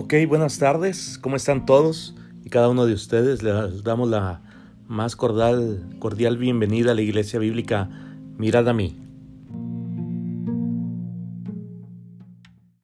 Ok, 0.00 0.14
buenas 0.28 0.60
tardes, 0.60 1.18
¿cómo 1.20 1.34
están 1.34 1.66
todos? 1.66 2.14
Y 2.44 2.50
cada 2.50 2.68
uno 2.68 2.86
de 2.86 2.92
ustedes 2.92 3.42
les 3.42 3.82
damos 3.82 4.08
la 4.08 4.40
más 4.86 5.16
cordial, 5.16 5.84
cordial 5.98 6.38
bienvenida 6.38 6.92
a 6.92 6.94
la 6.94 7.02
Iglesia 7.02 7.40
Bíblica 7.40 7.90
Mirad 8.38 8.68
a 8.68 8.72
mí. 8.72 9.07